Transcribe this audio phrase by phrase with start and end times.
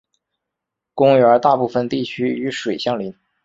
[0.95, 3.13] 公园大部分地区与水相邻。